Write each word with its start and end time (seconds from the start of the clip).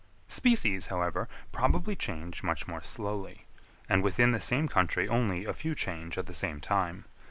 Species, 0.29 0.87
however, 0.87 1.29
probably 1.51 1.95
change 1.95 2.41
much 2.41 2.67
more 2.67 2.81
slowly, 2.81 3.45
and 3.87 4.01
within 4.01 4.31
the 4.31 4.39
same 4.39 4.67
country 4.67 5.07
only 5.07 5.45
a 5.45 5.53
few 5.53 5.75
change 5.75 6.17
at 6.17 6.25
the 6.25 6.33
same 6.33 6.59
time. 6.59 7.05